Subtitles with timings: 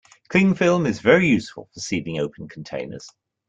[0.29, 3.07] Clingfilm is very useful for sealing open containers